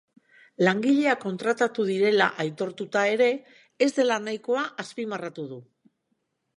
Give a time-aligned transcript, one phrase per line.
[0.67, 3.31] Langileak kontratatu direla aitortuta ere,
[3.89, 5.65] ez dela nahikoa azpimarratu du.